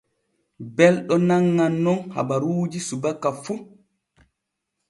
[0.75, 3.53] Belɗo anŋan nun habaruuji subaka fu.